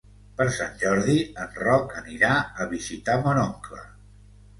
[0.37, 2.31] Per Sant Jordi en Roc anirà
[2.65, 3.83] a visitar mon oncle.